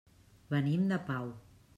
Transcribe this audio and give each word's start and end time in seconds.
Venim 0.53 0.87
de 0.93 0.99
Pau. 1.11 1.29